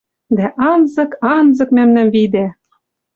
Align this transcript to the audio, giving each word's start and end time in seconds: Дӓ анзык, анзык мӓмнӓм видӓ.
Дӓ 0.37 0.47
анзык, 0.69 1.11
анзык 1.35 1.69
мӓмнӓм 1.75 2.07
видӓ. 2.15 2.47